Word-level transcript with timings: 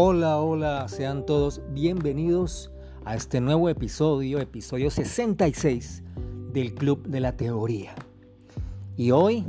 Hola, 0.00 0.38
hola, 0.38 0.86
sean 0.86 1.26
todos 1.26 1.60
bienvenidos 1.70 2.70
a 3.04 3.16
este 3.16 3.40
nuevo 3.40 3.68
episodio, 3.68 4.38
episodio 4.38 4.92
66 4.92 6.04
del 6.52 6.72
Club 6.76 7.08
de 7.08 7.18
la 7.18 7.36
Teoría. 7.36 7.96
Y 8.96 9.10
hoy, 9.10 9.44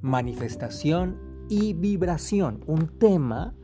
manifestación 0.00 1.18
y 1.48 1.72
vibración, 1.72 2.62
un 2.68 2.86
tema 3.00 3.56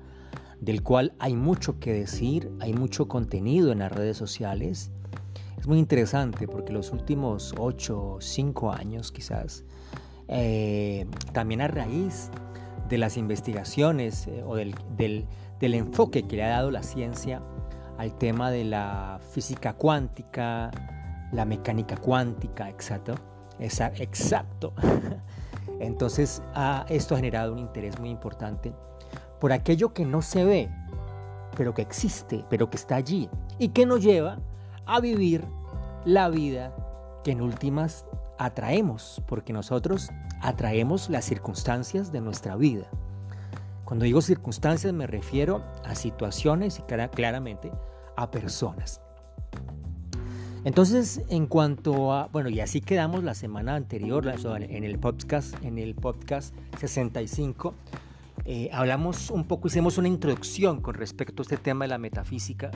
del 0.61 0.83
cual 0.83 1.15
hay 1.21 1.37
mucho 1.37 1.79
que 1.79 1.93
decir, 1.93 2.51
hay 2.59 2.73
mucho 2.73 3.07
contenido 3.07 3.71
en 3.71 3.79
las 3.79 3.93
redes 3.93 4.17
sociales. 4.17 4.91
Es 5.57 5.69
muy 5.69 5.79
interesante 5.79 6.49
porque 6.49 6.73
los 6.73 6.91
últimos 6.91 7.55
8 7.57 8.05
o 8.15 8.21
5 8.21 8.73
años 8.73 9.13
quizás, 9.13 9.65
eh, 10.27 11.07
también 11.33 11.61
a 11.61 11.69
raíz 11.69 12.29
de 12.95 12.99
las 12.99 13.17
investigaciones 13.17 14.29
eh, 14.29 14.45
o 14.47 14.55
del, 14.55 15.27
enfoque 15.61 16.29
que 16.29 16.37
le 16.37 16.45
ha 16.45 16.51
dado 16.51 16.71
la 16.71 16.85
ciencia 16.85 17.43
al 17.99 18.17
tema 18.17 18.53
de 18.53 18.65
la 18.65 19.19
física 19.33 19.73
cuántica, 19.73 20.71
la 21.33 21.45
mecánica 21.45 21.97
cuántica, 21.97 22.69
exacto. 22.69 23.15
exacto. 23.59 24.75
Entonces, 25.81 26.41
esto 26.89 27.15
ha 27.15 27.19
generado 27.19 27.53
un 27.53 27.59
interés 27.59 27.99
muy 27.99 28.11
importante 28.11 28.73
por 29.41 29.53
aquello 29.53 29.93
que 29.93 30.05
no 30.05 30.23
se 30.23 30.45
ve, 30.45 30.71
pero 31.57 31.75
que 31.75 31.83
existe, 31.83 32.45
pero 32.49 32.71
que 32.71 32.77
está 32.77 32.95
allí 32.95 33.29
y 33.59 33.71
que 33.71 33.87
nos 33.87 34.03
lleva 34.03 34.39
a 34.87 35.01
vivir 35.01 35.45
la 36.05 36.29
vida 36.29 36.73
que 37.25 37.33
en 37.33 37.41
últimas 37.41 38.07
atraemos, 38.39 39.23
porque 39.27 39.53
nosotros 39.53 40.11
atraemos 40.41 41.09
las 41.11 41.25
circunstancias 41.25 42.13
de 42.13 42.21
nuestra 42.21 42.57
vida. 42.57 42.87
Cuando 43.85 44.05
digo 44.05 44.23
circunstancias 44.23 44.93
me 44.93 45.07
refiero 45.07 45.63
a 45.85 45.95
situaciones 45.95 46.79
y 46.79 46.83
claramente 47.11 47.71
a 48.17 48.31
personas. 48.31 49.01
Entonces, 50.65 51.21
en 51.29 51.47
cuanto 51.47 52.13
a, 52.13 52.29
bueno, 52.29 52.49
y 52.49 52.61
así 52.61 52.81
quedamos 52.81 53.23
la 53.23 53.35
semana 53.35 53.75
anterior 53.75 54.27
en 54.27 54.85
el 54.85 54.99
podcast, 54.99 55.55
en 55.63 55.79
el 55.79 55.95
podcast 55.95 56.55
65, 56.79 57.75
eh, 58.47 58.71
hablamos 58.73 59.31
un 59.31 59.45
poco, 59.45 59.69
hicimos 59.69 59.99
una 59.99 60.09
introducción 60.09 60.81
con 60.81 60.95
respecto 60.95 61.43
a 61.43 61.45
este 61.45 61.59
tema 61.59 61.85
de 61.85 61.91
la 61.91 61.99
metafísica 61.99 62.71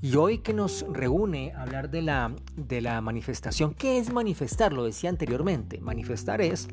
y 0.00 0.14
hoy 0.16 0.38
que 0.38 0.54
nos 0.54 0.86
reúne 0.88 1.52
hablar 1.56 1.90
de 1.90 2.02
la, 2.02 2.32
de 2.56 2.80
la 2.80 3.00
manifestación, 3.00 3.74
¿qué 3.74 3.98
es 3.98 4.12
manifestar? 4.12 4.72
Lo 4.72 4.84
decía 4.84 5.10
anteriormente, 5.10 5.80
manifestar 5.80 6.40
es 6.40 6.68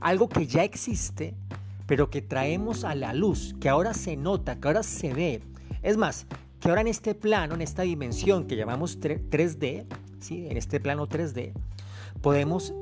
algo 0.00 0.28
que 0.28 0.46
ya 0.46 0.62
existe, 0.62 1.34
pero 1.86 2.08
que 2.10 2.22
traemos 2.22 2.84
a 2.84 2.94
la 2.94 3.14
luz, 3.14 3.54
que 3.60 3.68
ahora 3.68 3.94
se 3.94 4.16
nota, 4.16 4.60
que 4.60 4.68
ahora 4.68 4.82
se 4.82 5.12
ve. 5.12 5.42
Es 5.82 5.96
más, 5.96 6.26
que 6.60 6.68
ahora 6.68 6.82
en 6.82 6.88
este 6.88 7.14
plano, 7.14 7.54
en 7.54 7.62
esta 7.62 7.82
dimensión 7.82 8.46
que 8.46 8.56
llamamos 8.56 9.00
3D, 9.00 9.84
¿sí? 10.20 10.46
en 10.48 10.56
este 10.56 10.78
plano 10.78 11.08
3D, 11.08 11.52
podemos 12.20 12.72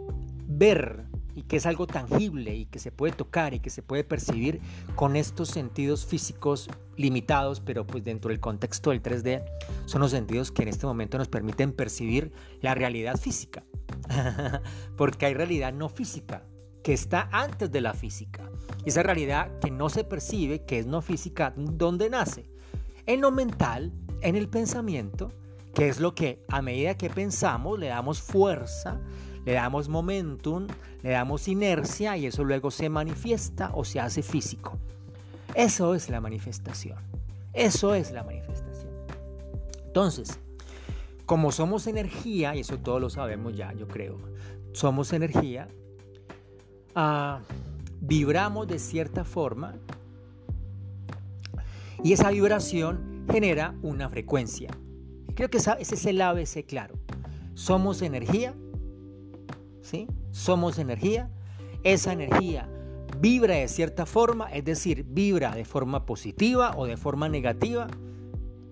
ver 0.46 1.04
y 1.40 1.42
que 1.44 1.56
es 1.56 1.64
algo 1.64 1.86
tangible 1.86 2.54
y 2.54 2.66
que 2.66 2.78
se 2.78 2.92
puede 2.92 3.14
tocar 3.14 3.54
y 3.54 3.60
que 3.60 3.70
se 3.70 3.82
puede 3.82 4.04
percibir 4.04 4.60
con 4.94 5.16
estos 5.16 5.48
sentidos 5.48 6.04
físicos 6.04 6.68
limitados, 6.98 7.60
pero 7.60 7.86
pues 7.86 8.04
dentro 8.04 8.28
del 8.28 8.40
contexto 8.40 8.90
del 8.90 9.02
3D 9.02 9.42
son 9.86 10.02
los 10.02 10.10
sentidos 10.10 10.52
que 10.52 10.62
en 10.62 10.68
este 10.68 10.84
momento 10.84 11.16
nos 11.16 11.28
permiten 11.28 11.72
percibir 11.72 12.30
la 12.60 12.74
realidad 12.74 13.16
física. 13.16 13.64
Porque 14.98 15.24
hay 15.24 15.32
realidad 15.32 15.72
no 15.72 15.88
física 15.88 16.44
que 16.84 16.92
está 16.92 17.30
antes 17.32 17.70
de 17.70 17.80
la 17.80 17.94
física. 17.94 18.50
Esa 18.84 19.02
realidad 19.02 19.58
que 19.60 19.70
no 19.70 19.88
se 19.88 20.04
percibe, 20.04 20.66
que 20.66 20.78
es 20.78 20.86
no 20.86 21.00
física, 21.00 21.54
¿dónde 21.56 22.10
nace? 22.10 22.50
En 23.06 23.22
lo 23.22 23.30
mental, 23.30 23.94
en 24.20 24.36
el 24.36 24.50
pensamiento, 24.50 25.32
que 25.74 25.88
es 25.88 26.00
lo 26.00 26.14
que 26.14 26.44
a 26.48 26.60
medida 26.60 26.98
que 26.98 27.08
pensamos 27.08 27.78
le 27.78 27.86
damos 27.86 28.20
fuerza, 28.20 29.00
le 29.44 29.52
damos 29.52 29.88
momentum, 29.88 30.66
le 31.02 31.10
damos 31.10 31.48
inercia 31.48 32.16
y 32.16 32.26
eso 32.26 32.44
luego 32.44 32.70
se 32.70 32.88
manifiesta 32.88 33.70
o 33.74 33.84
se 33.84 34.00
hace 34.00 34.22
físico. 34.22 34.78
Eso 35.54 35.94
es 35.94 36.08
la 36.08 36.20
manifestación. 36.20 36.98
Eso 37.52 37.94
es 37.94 38.12
la 38.12 38.22
manifestación. 38.22 38.90
Entonces, 39.86 40.38
como 41.26 41.52
somos 41.52 41.86
energía, 41.86 42.54
y 42.54 42.60
eso 42.60 42.78
todos 42.78 43.00
lo 43.00 43.10
sabemos 43.10 43.56
ya, 43.56 43.72
yo 43.72 43.88
creo, 43.88 44.18
somos 44.72 45.12
energía, 45.12 45.68
ah, 46.94 47.40
vibramos 48.00 48.68
de 48.68 48.78
cierta 48.78 49.24
forma 49.24 49.74
y 52.02 52.12
esa 52.12 52.30
vibración 52.30 53.26
genera 53.30 53.74
una 53.82 54.08
frecuencia. 54.08 54.70
Creo 55.34 55.50
que 55.50 55.58
ese 55.58 55.76
es 55.78 56.06
el 56.06 56.20
ABC 56.20 56.64
claro. 56.66 56.94
Somos 57.54 58.02
energía, 58.02 58.54
¿sí? 59.82 60.06
Somos 60.30 60.78
energía. 60.78 61.30
Esa 61.82 62.12
energía 62.12 62.68
vibra 63.18 63.54
de 63.54 63.68
cierta 63.68 64.06
forma, 64.06 64.50
es 64.52 64.64
decir, 64.64 65.04
vibra 65.08 65.54
de 65.54 65.64
forma 65.64 66.06
positiva 66.06 66.74
o 66.76 66.86
de 66.86 66.96
forma 66.96 67.28
negativa. 67.28 67.86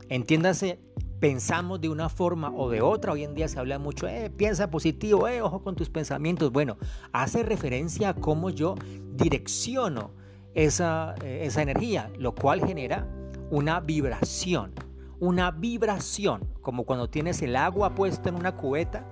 Entiéndase, 0.09 0.81
pensamos 1.21 1.81
de 1.81 1.89
una 1.89 2.09
forma 2.09 2.51
o 2.55 2.71
de 2.71 2.81
otra. 2.81 3.13
Hoy 3.13 3.25
en 3.25 3.35
día 3.35 3.49
se 3.49 3.59
habla 3.59 3.79
mucho, 3.79 4.09
eh, 4.09 4.31
piensa 4.31 4.71
positivo, 4.71 5.29
eh, 5.29 5.43
ojo 5.43 5.63
con 5.63 5.75
tus 5.75 5.91
pensamientos. 5.91 6.53
Bueno, 6.53 6.77
hace 7.13 7.43
referencia 7.43 8.11
a 8.11 8.15
cómo 8.15 8.51
yo 8.51 8.75
direcciono 9.15 10.13
esa, 10.55 11.15
eh, 11.23 11.41
esa 11.45 11.63
energía, 11.63 12.11
lo 12.19 12.35
cual 12.35 12.65
genera 12.65 13.07
una 13.51 13.81
vibración. 13.81 14.73
Una 15.21 15.51
vibración, 15.51 16.49
como 16.63 16.85
cuando 16.85 17.11
tienes 17.11 17.43
el 17.43 17.57
agua 17.57 17.95
puesta 17.95 18.29
en 18.29 18.37
una 18.37 18.55
cubeta 18.55 19.05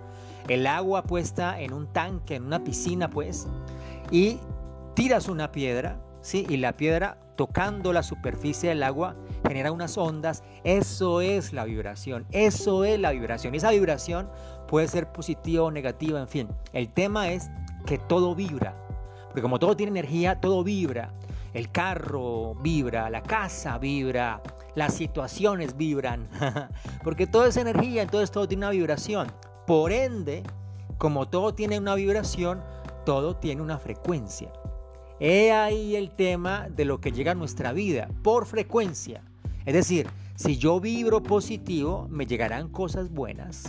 el 0.48 0.66
agua 0.66 1.02
puesta 1.02 1.60
en 1.60 1.72
un 1.72 1.92
tanque, 1.92 2.36
en 2.36 2.44
una 2.44 2.62
piscina, 2.62 3.10
pues, 3.10 3.46
y 4.10 4.38
tiras 4.94 5.28
una 5.28 5.52
piedra, 5.52 6.00
¿sí? 6.20 6.46
Y 6.48 6.56
la 6.56 6.76
piedra 6.76 7.18
tocando 7.36 7.92
la 7.92 8.02
superficie 8.02 8.70
del 8.70 8.82
agua 8.82 9.14
genera 9.46 9.72
unas 9.72 9.96
ondas. 9.98 10.42
Eso 10.64 11.20
es 11.20 11.52
la 11.52 11.64
vibración, 11.64 12.26
eso 12.32 12.84
es 12.84 12.98
la 12.98 13.12
vibración. 13.12 13.54
Y 13.54 13.58
esa 13.58 13.70
vibración 13.70 14.28
puede 14.66 14.88
ser 14.88 15.12
positiva 15.12 15.64
o 15.64 15.70
negativa, 15.70 16.20
en 16.20 16.28
fin. 16.28 16.48
El 16.72 16.88
tema 16.88 17.30
es 17.30 17.50
que 17.84 17.98
todo 17.98 18.34
vibra, 18.34 18.74
porque 19.26 19.42
como 19.42 19.58
todo 19.58 19.76
tiene 19.76 19.90
energía, 19.90 20.40
todo 20.40 20.64
vibra. 20.64 21.12
El 21.52 21.70
carro 21.70 22.54
vibra, 22.56 23.08
la 23.08 23.22
casa 23.22 23.78
vibra, 23.78 24.42
las 24.74 24.92
situaciones 24.92 25.76
vibran, 25.76 26.28
porque 27.04 27.26
todo 27.26 27.46
es 27.46 27.56
energía, 27.56 28.02
entonces 28.02 28.30
todo 28.30 28.46
tiene 28.46 28.66
una 28.66 28.70
vibración. 28.70 29.28
Por 29.66 29.92
ende, 29.92 30.42
como 30.98 31.28
todo 31.28 31.54
tiene 31.54 31.78
una 31.78 31.94
vibración, 31.94 32.62
todo 33.04 33.36
tiene 33.36 33.62
una 33.62 33.78
frecuencia. 33.78 34.52
He 35.18 35.50
ahí 35.50 35.96
el 35.96 36.10
tema 36.10 36.68
de 36.68 36.84
lo 36.84 37.00
que 37.00 37.10
llega 37.10 37.32
a 37.32 37.34
nuestra 37.34 37.72
vida, 37.72 38.08
por 38.22 38.46
frecuencia. 38.46 39.22
Es 39.64 39.74
decir, 39.74 40.08
si 40.36 40.56
yo 40.58 40.78
vibro 40.80 41.22
positivo, 41.22 42.06
me 42.10 42.26
llegarán 42.26 42.68
cosas 42.68 43.10
buenas. 43.10 43.64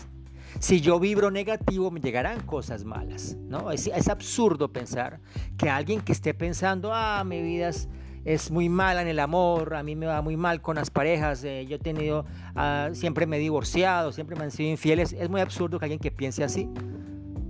Si 0.59 0.81
yo 0.81 0.99
vibro 0.99 1.31
negativo, 1.31 1.89
me 1.89 1.99
llegarán 1.99 2.41
cosas 2.41 2.83
malas. 2.83 3.35
¿no? 3.47 3.71
Es, 3.71 3.87
es 3.87 4.07
absurdo 4.07 4.71
pensar 4.71 5.19
que 5.57 5.69
alguien 5.69 6.01
que 6.01 6.11
esté 6.11 6.33
pensando, 6.33 6.91
ah, 6.93 7.23
mi 7.23 7.41
vida 7.41 7.69
es 7.69 7.87
es 8.27 8.51
muy 8.51 8.67
mala 8.67 9.01
en 9.01 9.07
el 9.07 9.19
amor, 9.19 9.73
a 9.73 9.83
mí 9.83 9.95
me 9.95 10.05
va 10.05 10.21
muy 10.21 10.35
mal 10.35 10.61
con 10.61 10.75
las 10.75 10.89
parejas, 10.89 11.45
eh, 11.45 11.65
yo 11.65 11.77
he 11.77 11.79
tenido, 11.79 12.25
ah, 12.55 12.89
siempre 12.91 13.25
me 13.25 13.37
he 13.37 13.39
divorciado, 13.39 14.11
siempre 14.11 14.35
me 14.35 14.43
han 14.43 14.51
sido 14.51 14.69
infieles. 14.69 15.13
Es 15.13 15.29
muy 15.29 15.39
absurdo 15.39 15.79
que 15.79 15.85
alguien 15.85 15.99
que 15.99 16.11
piense 16.11 16.43
así 16.43 16.69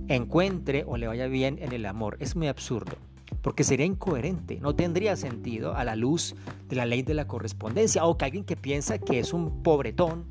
encuentre 0.06 0.84
o 0.86 0.96
le 0.96 1.08
vaya 1.08 1.26
bien 1.26 1.58
en 1.60 1.72
el 1.72 1.84
amor. 1.84 2.16
Es 2.20 2.36
muy 2.36 2.46
absurdo, 2.46 2.92
porque 3.42 3.64
sería 3.64 3.86
incoherente, 3.86 4.60
no 4.60 4.76
tendría 4.76 5.16
sentido 5.16 5.74
a 5.74 5.82
la 5.82 5.96
luz 5.96 6.36
de 6.68 6.76
la 6.76 6.86
ley 6.86 7.02
de 7.02 7.14
la 7.14 7.26
correspondencia, 7.26 8.04
o 8.04 8.16
que 8.16 8.26
alguien 8.26 8.44
que 8.44 8.54
piensa 8.54 8.98
que 8.98 9.18
es 9.18 9.32
un 9.32 9.64
pobretón, 9.64 10.26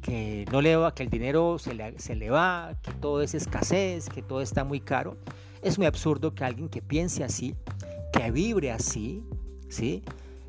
que 0.00 0.44
no 0.52 0.62
le 0.62 0.76
va, 0.76 0.94
que 0.94 1.02
el 1.02 1.10
dinero 1.10 1.58
se 1.58 1.74
le, 1.74 1.98
se 1.98 2.14
le 2.14 2.30
va, 2.30 2.78
que 2.82 2.92
todo 2.92 3.20
es 3.20 3.34
escasez, 3.34 4.08
que 4.08 4.22
todo 4.22 4.42
está 4.42 4.62
muy 4.62 4.78
caro. 4.78 5.16
Es 5.60 5.76
muy 5.76 5.88
absurdo 5.88 6.36
que 6.36 6.44
alguien 6.44 6.68
que 6.68 6.82
piense 6.82 7.24
así, 7.24 7.56
que 8.12 8.30
vibre 8.30 8.70
así, 8.70 9.24
¿sí? 9.68 10.02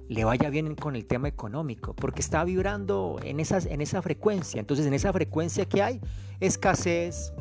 le 0.10 0.24
vaya 0.24 0.50
bien 0.50 0.76
con 0.76 0.96
el 0.96 1.06
tema 1.06 1.28
económico, 1.28 1.94
porque 1.94 2.20
está 2.20 2.44
vibrando 2.44 3.20
en, 3.24 3.40
esas, 3.40 3.68
en 3.68 3.80
esa 3.80 4.02
frecuencia. 4.02 4.60
Entonces, 4.60 4.88
en 4.88 4.96
esa 4.96 5.14
frecuencia 5.14 5.66
que 5.66 5.84
hay, 5.84 6.02
escasez, 6.40 7.32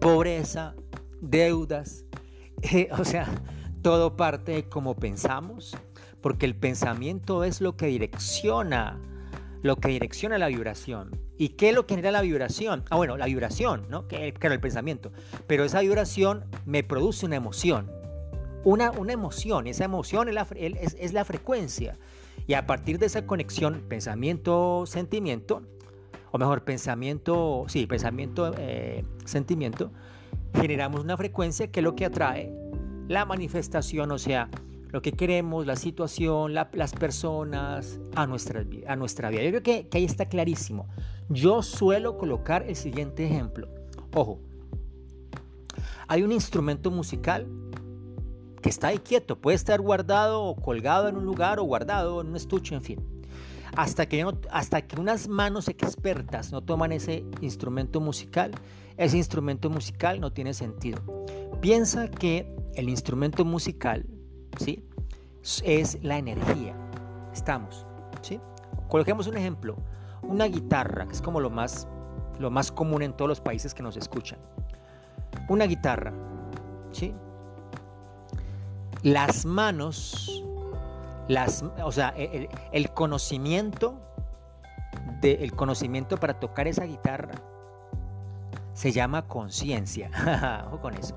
pobreza, 0.00 0.74
deudas, 1.20 2.06
eh, 2.62 2.88
o 2.98 3.04
sea, 3.04 3.28
todo 3.82 4.16
parte 4.16 4.52
de 4.52 4.68
cómo 4.68 4.96
pensamos, 4.96 5.76
porque 6.22 6.46
el 6.46 6.56
pensamiento 6.56 7.44
es 7.44 7.60
lo 7.60 7.76
que 7.76 7.86
direcciona, 7.86 8.98
lo 9.62 9.76
que 9.76 9.88
direcciona 9.88 10.38
la 10.38 10.48
vibración. 10.48 11.20
¿Y 11.36 11.50
qué 11.50 11.68
es 11.68 11.74
lo 11.74 11.84
que 11.84 11.96
genera 11.96 12.12
la 12.12 12.22
vibración? 12.22 12.84
Ah, 12.88 12.96
bueno, 12.96 13.18
la 13.18 13.26
vibración, 13.26 13.86
¿no? 13.90 14.08
Que, 14.08 14.32
claro, 14.32 14.54
el 14.54 14.60
pensamiento. 14.60 15.12
Pero 15.46 15.64
esa 15.64 15.80
vibración 15.80 16.46
me 16.64 16.82
produce 16.82 17.26
una 17.26 17.36
emoción 17.36 17.90
una, 18.64 19.12
emoción, 19.12 19.66
esa 19.66 19.84
emoción 19.84 20.28
es 20.28 20.34
la, 20.34 20.46
es, 20.54 21.12
la 21.12 21.24
frecuencia. 21.24 21.98
Y 22.46 22.54
a 22.54 22.66
partir 22.66 22.98
de 22.98 23.06
esa 23.06 23.26
conexión 23.26 23.84
pensamiento-sentimiento, 23.88 25.62
o 26.30 26.38
mejor, 26.38 26.64
pensamiento, 26.64 27.64
sí, 27.68 27.86
pensamiento-sentimiento, 27.86 29.86
eh, 29.86 30.60
generamos 30.60 31.02
una 31.02 31.16
frecuencia 31.16 31.70
que 31.70 31.80
es 31.80 31.84
lo 31.84 31.94
que 31.94 32.06
atrae 32.06 32.52
la 33.08 33.24
manifestación, 33.24 34.10
o 34.10 34.18
sea, 34.18 34.48
lo 34.90 35.02
que 35.02 35.12
queremos, 35.12 35.66
la 35.66 35.76
situación, 35.76 36.54
las 36.54 36.92
personas 36.92 38.00
a 38.14 38.26
nuestra, 38.26 38.64
a 38.86 38.96
nuestra 38.96 39.30
vida. 39.30 39.42
Yo 39.42 39.50
creo 39.50 39.62
que, 39.62 39.88
que 39.88 39.98
ahí 39.98 40.04
está 40.04 40.26
clarísimo. 40.26 40.88
Yo 41.28 41.62
suelo 41.62 42.16
colocar 42.16 42.64
el 42.68 42.76
siguiente 42.76 43.26
ejemplo. 43.26 43.68
Ojo, 44.14 44.40
hay 46.06 46.22
un 46.22 46.32
instrumento 46.32 46.90
musical 46.90 47.46
que 48.64 48.70
está 48.70 48.86
ahí 48.86 48.98
quieto, 48.98 49.36
puede 49.36 49.56
estar 49.56 49.78
guardado 49.82 50.42
o 50.42 50.56
colgado 50.56 51.06
en 51.06 51.16
un 51.16 51.26
lugar 51.26 51.60
o 51.60 51.64
guardado 51.64 52.22
en 52.22 52.28
un 52.28 52.36
estuche, 52.36 52.74
en 52.74 52.80
fin. 52.80 52.98
Hasta 53.76 54.06
que, 54.06 54.24
hasta 54.50 54.80
que 54.80 54.98
unas 54.98 55.28
manos 55.28 55.68
expertas 55.68 56.50
no 56.50 56.62
toman 56.62 56.90
ese 56.90 57.26
instrumento 57.42 58.00
musical, 58.00 58.52
ese 58.96 59.18
instrumento 59.18 59.68
musical 59.68 60.18
no 60.18 60.32
tiene 60.32 60.54
sentido. 60.54 61.02
Piensa 61.60 62.08
que 62.08 62.56
el 62.74 62.88
instrumento 62.88 63.44
musical, 63.44 64.06
¿sí? 64.58 64.82
Es 65.62 66.02
la 66.02 66.16
energía. 66.16 66.74
Estamos, 67.34 67.84
¿sí? 68.22 68.40
Coloquemos 68.88 69.26
un 69.26 69.36
ejemplo, 69.36 69.76
una 70.22 70.46
guitarra, 70.46 71.04
que 71.04 71.12
es 71.12 71.20
como 71.20 71.38
lo 71.38 71.50
más, 71.50 71.86
lo 72.38 72.50
más 72.50 72.72
común 72.72 73.02
en 73.02 73.12
todos 73.12 73.28
los 73.28 73.42
países 73.42 73.74
que 73.74 73.82
nos 73.82 73.98
escuchan. 73.98 74.38
Una 75.50 75.66
guitarra, 75.66 76.14
¿sí? 76.92 77.14
Las 79.04 79.44
manos, 79.44 80.42
las, 81.28 81.62
o 81.82 81.92
sea, 81.92 82.08
el, 82.16 82.90
conocimiento, 82.94 84.00
de, 85.20 85.44
el 85.44 85.52
conocimiento 85.52 86.16
para 86.16 86.40
tocar 86.40 86.66
esa 86.68 86.84
guitarra 86.84 87.34
se 88.72 88.92
llama 88.92 89.28
conciencia. 89.28 90.10
Ojo 90.68 90.80
con 90.80 90.94
eso. 90.94 91.14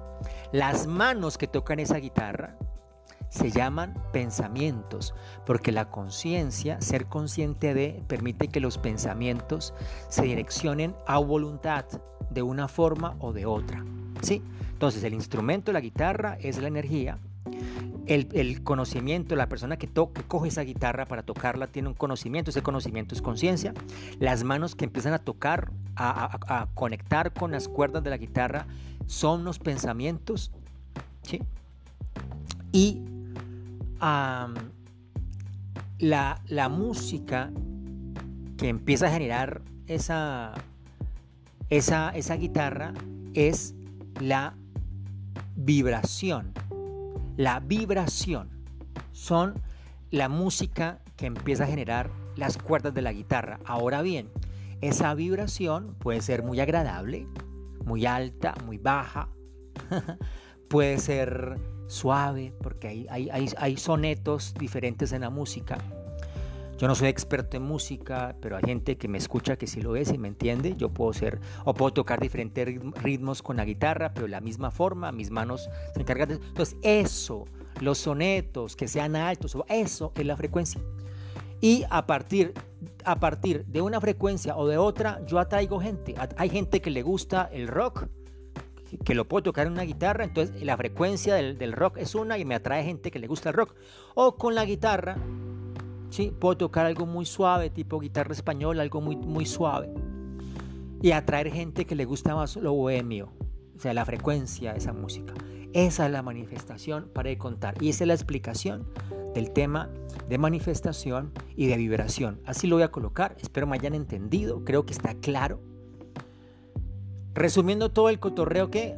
Las 0.51 0.85
manos 0.85 1.37
que 1.37 1.47
tocan 1.47 1.79
esa 1.79 1.95
guitarra 1.95 2.57
se 3.29 3.51
llaman 3.51 3.93
pensamientos, 4.11 5.15
porque 5.45 5.71
la 5.71 5.89
conciencia, 5.89 6.81
ser 6.81 7.05
consciente 7.05 7.73
de, 7.73 8.03
permite 8.07 8.49
que 8.49 8.59
los 8.59 8.77
pensamientos 8.77 9.73
se 10.09 10.23
direccionen 10.23 10.93
a 11.07 11.19
voluntad 11.19 11.85
de 12.29 12.41
una 12.41 12.67
forma 12.67 13.15
o 13.19 13.31
de 13.31 13.45
otra. 13.45 13.85
¿sí? 14.21 14.43
Entonces 14.73 15.05
el 15.05 15.13
instrumento, 15.13 15.71
la 15.71 15.79
guitarra, 15.79 16.37
es 16.41 16.57
la 16.57 16.67
energía. 16.67 17.17
El, 18.07 18.63
conocimiento, 18.63 19.35
la 19.35 19.49
persona 19.49 19.77
que, 19.77 19.87
toca, 19.87 20.23
coge 20.23 20.47
esa 20.47 20.61
guitarra 20.61 21.05
para 21.05 21.23
tocarla 21.23 21.67
tiene 21.67 21.89
un 21.89 21.93
conocimiento, 21.93 22.51
ese 22.51 22.61
conocimiento 22.61 23.13
es 23.13 23.21
conciencia. 23.21 23.73
Las 24.19 24.43
manos 24.43 24.75
que 24.75 24.85
empiezan 24.85 25.13
a 25.13 25.19
tocar, 25.19 25.71
a, 25.95 26.67
conectar 26.73 27.33
con 27.33 27.51
las 27.51 27.67
cuerdas 27.67 28.03
de 28.03 28.09
la 28.09 28.17
guitarra, 28.17 28.65
son 29.07 29.43
los 29.43 29.59
pensamientos. 29.59 30.51
Y 32.71 33.01
la, 35.99 36.41
la, 36.47 36.69
música 36.69 37.51
que 38.57 38.69
empieza 38.69 39.07
a 39.07 39.11
generar 39.11 39.61
esa, 39.87 40.53
esa, 41.69 42.09
esa 42.11 42.35
guitarra 42.35 42.93
es 43.33 43.75
la 44.19 44.55
vibración. 45.55 46.53
La 47.37 47.59
vibración 47.59 48.49
son 49.11 49.61
la 50.09 50.27
música 50.27 51.01
que 51.15 51.27
empieza 51.27 51.65
a 51.65 51.67
generar 51.67 52.09
las 52.35 52.57
cuerdas 52.57 52.95
de 52.95 53.03
la 53.03 53.13
guitarra. 53.13 53.59
Ahora 53.63 54.01
bien, 54.01 54.31
esa 54.81 55.13
vibración 55.13 55.93
puede 55.99 56.21
ser 56.21 56.41
muy 56.41 56.59
agradable, 56.59 57.27
muy 57.85 58.07
alta, 58.07 58.55
muy 58.65 58.79
baja, 58.79 59.29
puede 60.67 60.97
ser 60.97 61.59
suave, 61.85 62.55
porque 62.59 62.87
hay, 62.87 63.29
hay, 63.29 63.49
hay, 63.55 63.77
sonetos 63.77 64.55
diferentes 64.57 65.11
en 65.11 65.21
la 65.21 65.29
música. 65.29 65.77
Yo 66.77 66.87
no 66.87 66.93
soy 66.93 67.07
experto 67.07 67.57
en 67.57 67.63
música, 67.63 68.35
pero 68.39 68.55
hay 68.55 68.63
gente 68.63 68.97
que 68.97 69.07
me 69.07 69.17
escucha 69.17 69.55
que 69.55 69.65
sí 69.65 69.81
lo 69.81 69.95
es 69.95 70.11
y 70.13 70.19
me 70.19 70.27
entiende. 70.27 70.75
Yo 70.77 70.89
puedo 70.89 71.11
ser, 71.11 71.39
o 71.65 71.73
puedo 71.73 71.91
tocar 71.91 72.19
diferentes 72.19 72.67
ritmos 73.01 73.41
con 73.41 73.57
la 73.57 73.65
guitarra, 73.65 74.13
pero 74.13 74.27
de 74.27 74.31
la 74.31 74.41
misma 74.41 74.69
forma, 74.69 75.11
mis 75.11 75.31
manos 75.31 75.69
se 75.95 76.01
encargan 76.01 76.29
de 76.29 76.35
Entonces, 76.35 76.77
eso, 76.83 77.45
los 77.81 77.97
sonetos 77.97 78.75
que 78.75 78.87
sean 78.87 79.15
altos, 79.15 79.57
eso 79.69 80.11
es 80.15 80.25
la 80.25 80.37
frecuencia. 80.37 80.79
Y 81.61 81.83
a 81.89 82.05
partir, 82.05 82.53
a 83.03 83.19
partir 83.19 83.65
de 83.65 83.81
una 83.81 83.99
frecuencia 83.99 84.55
o 84.55 84.67
de 84.67 84.77
otra, 84.77 85.25
yo 85.25 85.39
atraigo 85.39 85.79
gente. 85.79 86.13
Hay 86.37 86.49
gente 86.49 86.79
que 86.79 86.91
le 86.91 87.01
gusta 87.01 87.49
el 87.51 87.67
rock, 87.67 88.07
que 89.03 89.15
lo 89.15 89.27
puedo 89.27 89.43
tocar 89.43 89.65
en 89.65 89.73
una 89.73 89.81
guitarra, 89.81 90.23
entonces 90.23 90.61
la 90.61 90.77
frecuencia 90.77 91.33
del, 91.33 91.73
rock 91.73 91.97
es 91.97 92.13
una 92.13 92.37
y 92.37 92.45
me 92.45 92.55
atrae 92.55 92.83
gente 92.83 93.09
que 93.09 93.17
le 93.17 93.25
gusta 93.25 93.49
el 93.49 93.55
rock. 93.55 93.73
O 94.13 94.35
con 94.35 94.53
la 94.53 94.65
guitarra, 94.65 95.17
¿sí? 96.09 96.33
puedo 96.37 96.57
tocar 96.57 96.85
algo 96.85 97.05
muy 97.05 97.25
suave, 97.25 97.69
tipo 97.69 97.99
guitarra 97.99 98.33
española, 98.33 98.83
algo 98.83 99.01
muy, 99.01 99.15
muy 99.15 99.45
suave. 99.45 99.89
Y 101.01 101.11
atraer 101.11 101.51
gente 101.51 101.85
que 101.85 101.95
le 101.95 102.05
gusta 102.05 102.35
más 102.35 102.55
lo 102.55 102.73
bohemio, 102.73 103.31
o 103.75 103.79
sea, 103.79 103.93
la 103.93 104.05
frecuencia 104.05 104.73
de 104.73 104.79
esa 104.79 104.93
música. 104.93 105.33
Esa 105.73 106.05
es 106.05 106.11
la 106.11 106.23
manifestación 106.23 107.09
para 107.13 107.35
contar. 107.37 107.75
Y 107.81 107.89
esa 107.89 108.03
es 108.03 108.07
la 108.07 108.13
explicación 108.13 108.87
del 109.35 109.51
tema 109.51 109.89
de 110.27 110.37
manifestación 110.37 111.31
y 111.55 111.67
de 111.67 111.77
vibración. 111.77 112.41
Así 112.45 112.67
lo 112.67 112.77
voy 112.77 112.83
a 112.83 112.91
colocar. 112.91 113.35
Espero 113.39 113.67
me 113.67 113.75
hayan 113.75 113.93
entendido. 113.93 114.63
Creo 114.63 114.85
que 114.85 114.93
está 114.93 115.13
claro. 115.15 115.61
Resumiendo 117.33 117.91
todo 117.91 118.09
el 118.09 118.19
cotorreo 118.19 118.71
que, 118.71 118.95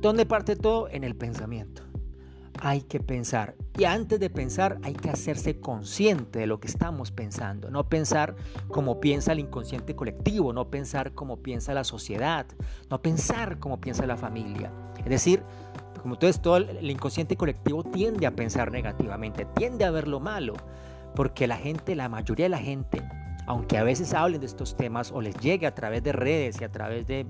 ¿dónde 0.00 0.24
parte 0.24 0.56
todo? 0.56 0.88
En 0.88 1.04
el 1.04 1.14
pensamiento. 1.14 1.82
Hay 2.60 2.80
que 2.80 3.00
pensar. 3.00 3.54
Y 3.78 3.84
antes 3.84 4.18
de 4.18 4.30
pensar 4.30 4.78
hay 4.82 4.94
que 4.94 5.10
hacerse 5.10 5.60
consciente 5.60 6.38
de 6.38 6.46
lo 6.46 6.60
que 6.60 6.66
estamos 6.66 7.10
pensando. 7.10 7.70
No 7.70 7.88
pensar 7.88 8.34
como 8.68 9.00
piensa 9.00 9.32
el 9.32 9.40
inconsciente 9.40 9.94
colectivo, 9.94 10.52
no 10.54 10.70
pensar 10.70 11.12
como 11.12 11.42
piensa 11.42 11.74
la 11.74 11.84
sociedad, 11.84 12.46
no 12.88 13.02
pensar 13.02 13.58
como 13.58 13.78
piensa 13.78 14.06
la 14.06 14.16
familia. 14.16 14.72
Es 14.98 15.10
decir, 15.10 15.42
como 16.00 16.14
entonces 16.14 16.40
todo 16.40 16.56
el 16.56 16.90
inconsciente 16.90 17.36
colectivo 17.36 17.84
tiende 17.84 18.26
a 18.26 18.30
pensar 18.30 18.70
negativamente, 18.70 19.46
tiende 19.54 19.84
a 19.84 19.90
ver 19.90 20.08
lo 20.08 20.20
malo, 20.20 20.54
porque 21.14 21.46
la 21.46 21.56
gente, 21.56 21.94
la 21.94 22.08
mayoría 22.08 22.46
de 22.46 22.50
la 22.50 22.58
gente, 22.58 23.02
aunque 23.46 23.78
a 23.78 23.84
veces 23.84 24.12
hablen 24.12 24.40
de 24.40 24.46
estos 24.46 24.76
temas 24.76 25.12
o 25.12 25.20
les 25.20 25.36
llegue 25.36 25.66
a 25.66 25.74
través 25.74 26.02
de 26.02 26.12
redes 26.12 26.60
y 26.60 26.64
a 26.64 26.70
través 26.70 27.06
de 27.06 27.26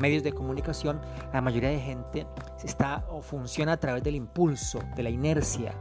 medios 0.00 0.22
de 0.22 0.32
comunicación, 0.32 1.00
la 1.32 1.40
mayoría 1.40 1.70
de 1.70 1.80
gente 1.80 2.26
está 2.64 3.04
o 3.10 3.20
funciona 3.20 3.72
a 3.72 3.76
través 3.76 4.02
del 4.02 4.14
impulso, 4.14 4.80
de 4.96 5.02
la 5.02 5.10
inercia. 5.10 5.74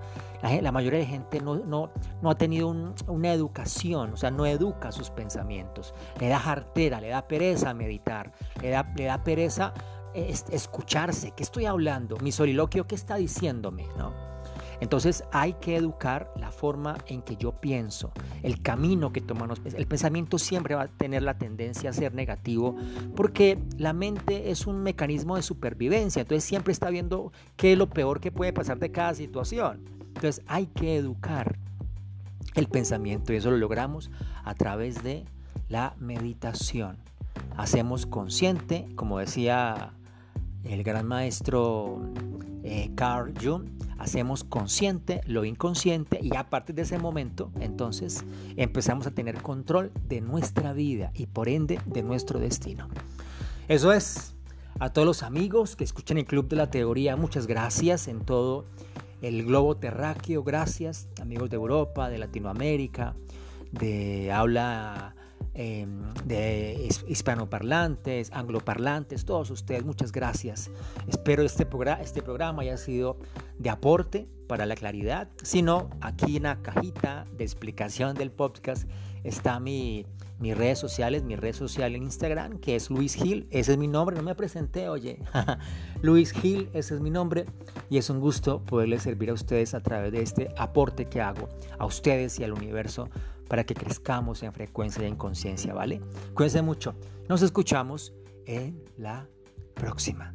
La, 0.61 0.71
mayoría 0.71 0.99
de 0.99 1.05
gente 1.05 1.41
no, 1.41 1.55
no, 1.55 1.89
no 2.21 2.29
ha 2.29 2.35
tenido 2.35 2.67
una 3.07 3.33
educación, 3.33 4.13
o 4.13 4.17
sea, 4.17 4.29
no 4.29 4.45
educa 4.45 4.91
sus 4.91 5.09
pensamientos. 5.09 5.95
Le 6.19 6.27
da 6.27 6.39
jartera, 6.39 7.01
le 7.01 7.09
da 7.09 7.27
pereza 7.27 7.73
meditar, 7.73 8.31
le 8.61 8.69
da, 8.69 8.91
le 8.95 9.05
da 9.05 9.23
pereza 9.23 9.73
eh, 10.13 10.33
escucharse. 10.51 11.31
¿Qué 11.31 11.41
estoy 11.41 11.65
hablando? 11.65 12.17
Mi 12.17 12.31
soliloquio, 12.31 12.85
¿qué 12.85 12.95
está 12.95 13.15
diciéndome? 13.15 13.87
¿No? 13.97 14.36
Entonces 14.79 15.23
hay 15.31 15.53
que 15.53 15.75
educar 15.75 16.31
la 16.39 16.51
forma 16.51 16.97
en 17.07 17.21
que 17.21 17.35
yo 17.35 17.53
pienso, 17.53 18.11
el 18.43 18.61
camino 18.61 19.11
que 19.11 19.21
tomamos. 19.21 19.61
El 19.63 19.87
pensamiento 19.87 20.37
siempre 20.37 20.75
va 20.75 20.83
a 20.83 20.87
tener 20.87 21.23
la 21.23 21.37
tendencia 21.37 21.89
a 21.89 21.93
ser 21.93 22.13
negativo 22.13 22.75
porque 23.15 23.59
la 23.77 23.93
mente 23.93 24.51
es 24.51 24.67
un 24.67 24.83
mecanismo 24.83 25.35
de 25.35 25.41
supervivencia, 25.41 26.21
entonces 26.21 26.43
siempre 26.43 26.73
está 26.73 26.89
viendo 26.89 27.31
qué 27.55 27.73
es 27.73 27.77
lo 27.77 27.89
peor 27.89 28.19
que 28.19 28.31
puede 28.31 28.53
pasar 28.53 28.79
de 28.79 28.91
cada 28.91 29.13
situación. 29.13 29.83
Entonces 29.99 30.43
hay 30.47 30.67
que 30.67 30.95
educar 30.95 31.57
el 32.55 32.67
pensamiento 32.67 33.33
y 33.33 33.37
eso 33.37 33.51
lo 33.51 33.57
logramos 33.57 34.09
a 34.43 34.53
través 34.55 35.03
de 35.03 35.25
la 35.69 35.95
meditación. 35.99 36.97
Hacemos 37.55 38.05
consciente, 38.05 38.87
como 38.95 39.19
decía 39.19 39.93
el 40.63 40.83
gran 40.83 41.07
maestro 41.07 42.01
eh, 42.69 42.91
Carl 42.95 43.33
Jung, 43.41 43.69
hacemos 43.97 44.43
consciente 44.43 45.21
lo 45.25 45.45
inconsciente 45.45 46.19
y 46.21 46.35
a 46.35 46.49
partir 46.49 46.75
de 46.75 46.81
ese 46.81 46.99
momento 46.99 47.49
entonces 47.61 48.25
empezamos 48.57 49.07
a 49.07 49.11
tener 49.11 49.41
control 49.41 49.89
de 50.09 50.19
nuestra 50.19 50.73
vida 50.73 51.11
y 51.13 51.27
por 51.27 51.47
ende 51.47 51.79
de 51.85 52.03
nuestro 52.03 52.39
destino. 52.39 52.89
Eso 53.69 53.93
es, 53.93 54.35
a 54.79 54.89
todos 54.91 55.05
los 55.05 55.23
amigos 55.23 55.77
que 55.77 55.85
escuchan 55.85 56.17
el 56.17 56.25
Club 56.25 56.49
de 56.49 56.57
la 56.57 56.69
Teoría, 56.69 57.15
muchas 57.15 57.47
gracias 57.47 58.09
en 58.09 58.19
todo 58.19 58.65
el 59.21 59.45
globo 59.45 59.77
terráqueo, 59.77 60.43
gracias 60.43 61.07
amigos 61.21 61.49
de 61.49 61.55
Europa, 61.55 62.09
de 62.09 62.17
Latinoamérica, 62.17 63.15
de 63.71 64.29
habla 64.33 65.15
em, 65.57 66.03
de 66.25 66.87
hispanoparlantes, 67.07 68.31
angloparlantes, 68.31 69.25
todos 69.25 69.49
ustedes, 69.49 69.83
muchas 69.83 70.11
gracias. 70.11 70.69
Espero 71.07 71.43
este, 71.43 71.67
este 72.01 72.21
programa 72.21 72.61
haya 72.61 72.77
sido 72.77 73.17
de 73.57 73.69
aporte 73.69 74.27
para 74.47 74.65
la 74.65 74.75
claridad. 74.75 75.29
Si 75.43 75.61
no, 75.61 75.89
aquí 75.99 76.37
en 76.37 76.43
la 76.43 76.61
cajita 76.61 77.25
de 77.35 77.43
explicación 77.43 78.15
del 78.15 78.31
podcast 78.31 78.87
está 79.23 79.59
mi, 79.59 80.05
mis 80.39 80.55
redes 80.55 80.79
sociales, 80.79 81.23
mi 81.23 81.35
red 81.35 81.53
social 81.53 81.95
en 81.95 82.03
Instagram, 82.03 82.59
que 82.59 82.75
es 82.75 82.89
Luis 82.89 83.15
Gil. 83.15 83.47
Ese 83.51 83.73
es 83.73 83.77
mi 83.77 83.87
nombre, 83.87 84.15
no 84.15 84.23
me 84.23 84.35
presenté, 84.35 84.89
oye. 84.89 85.19
Luis 86.01 86.31
Gil, 86.31 86.69
ese 86.73 86.95
es 86.95 87.01
mi 87.01 87.09
nombre. 87.09 87.45
Y 87.89 87.97
es 87.97 88.09
un 88.09 88.19
gusto 88.19 88.63
poderles 88.63 89.03
servir 89.03 89.29
a 89.31 89.33
ustedes 89.33 89.73
a 89.73 89.81
través 89.81 90.11
de 90.11 90.21
este 90.21 90.53
aporte 90.57 91.05
que 91.05 91.21
hago 91.21 91.49
a 91.77 91.85
ustedes 91.85 92.39
y 92.39 92.43
al 92.43 92.53
universo 92.53 93.09
para 93.47 93.63
que 93.63 93.73
crezcamos 93.73 94.43
en 94.43 94.53
frecuencia 94.53 95.03
y 95.03 95.07
en 95.07 95.15
conciencia, 95.15 95.73
¿vale? 95.73 96.01
Cuídense 96.33 96.61
mucho. 96.61 96.95
Nos 97.27 97.41
escuchamos 97.41 98.13
en 98.45 98.83
la 98.97 99.27
próxima. 99.73 100.33